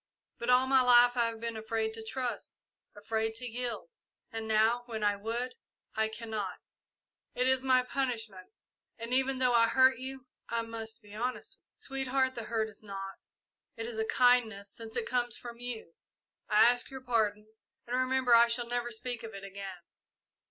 But 0.39 0.49
all 0.49 0.65
my 0.65 0.81
life 0.81 1.15
I 1.15 1.27
have 1.27 1.39
been 1.39 1.55
afraid 1.55 1.93
to 1.93 2.01
trust, 2.03 2.57
afraid 2.95 3.35
to 3.35 3.45
yield, 3.47 3.91
and 4.31 4.47
now, 4.47 4.81
when 4.87 5.03
I 5.03 5.15
would, 5.15 5.53
I 5.95 6.07
cannot. 6.07 6.55
It 7.35 7.47
is 7.47 7.63
my 7.63 7.83
punishment, 7.83 8.49
and 8.97 9.13
even 9.13 9.37
though 9.37 9.53
I 9.53 9.67
hurt 9.67 9.99
you, 9.99 10.25
I 10.49 10.63
must 10.63 11.03
be 11.03 11.13
honest 11.13 11.59
with 11.59 11.59
you." 11.77 11.85
"Sweetheart, 11.85 12.33
the 12.33 12.45
hurt 12.45 12.67
is 12.67 12.81
naught 12.81 13.27
it 13.77 13.85
is 13.85 13.99
a 13.99 14.05
kindness 14.05 14.71
since 14.73 14.97
it 14.97 15.05
comes 15.05 15.37
from 15.37 15.59
you. 15.59 15.93
I 16.49 16.65
ask 16.65 16.89
your 16.89 17.01
pardon, 17.01 17.53
and 17.85 17.95
remember 17.95 18.33
I 18.35 18.47
shall 18.47 18.65
never 18.67 18.89
speak 18.89 19.21
of 19.21 19.35
it 19.35 19.43
again. 19.43 19.83